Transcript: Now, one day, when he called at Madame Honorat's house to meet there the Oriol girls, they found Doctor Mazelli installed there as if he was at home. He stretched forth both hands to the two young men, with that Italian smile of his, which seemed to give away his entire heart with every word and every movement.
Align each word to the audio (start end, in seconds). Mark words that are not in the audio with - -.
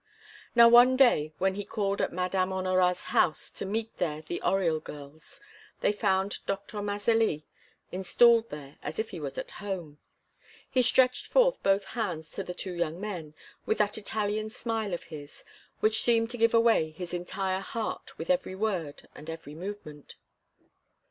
Now, 0.55 0.67
one 0.67 0.97
day, 0.97 1.31
when 1.37 1.53
he 1.53 1.63
called 1.63 2.01
at 2.01 2.11
Madame 2.11 2.49
Honorat's 2.51 3.03
house 3.13 3.51
to 3.51 3.67
meet 3.67 3.95
there 3.97 4.23
the 4.23 4.41
Oriol 4.43 4.83
girls, 4.83 5.39
they 5.81 5.91
found 5.91 6.39
Doctor 6.47 6.81
Mazelli 6.81 7.43
installed 7.91 8.49
there 8.49 8.79
as 8.81 8.97
if 8.97 9.11
he 9.11 9.19
was 9.19 9.37
at 9.37 9.51
home. 9.61 9.99
He 10.67 10.81
stretched 10.81 11.27
forth 11.27 11.61
both 11.61 11.85
hands 11.85 12.31
to 12.31 12.43
the 12.43 12.55
two 12.55 12.73
young 12.73 12.99
men, 12.99 13.35
with 13.67 13.77
that 13.77 13.95
Italian 13.95 14.49
smile 14.49 14.91
of 14.95 15.03
his, 15.03 15.43
which 15.81 16.01
seemed 16.01 16.31
to 16.31 16.37
give 16.39 16.55
away 16.55 16.89
his 16.89 17.13
entire 17.13 17.59
heart 17.61 18.17
with 18.17 18.31
every 18.31 18.55
word 18.55 19.07
and 19.13 19.29
every 19.29 19.53
movement. 19.53 20.15